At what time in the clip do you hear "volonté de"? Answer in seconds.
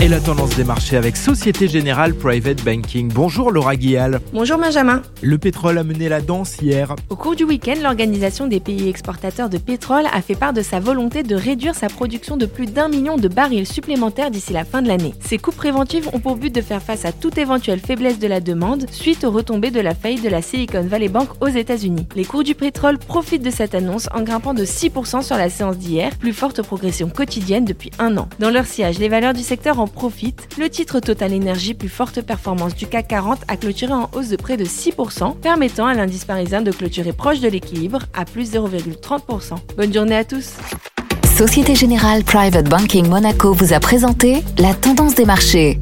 10.78-11.34